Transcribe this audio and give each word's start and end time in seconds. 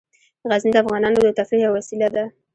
غزني 0.51 0.71
د 0.73 0.77
افغانانو 0.83 1.17
د 1.23 1.27
تفریح 1.39 1.61
یوه 1.65 1.75
وسیله 1.77 2.07
ده. 2.15 2.23